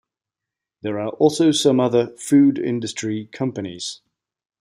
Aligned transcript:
There 0.81 0.99
are 0.99 1.09
also 1.09 1.51
some 1.51 1.79
other 1.79 2.07
food 2.17 2.57
industry 2.57 3.27
companies. 3.31 4.01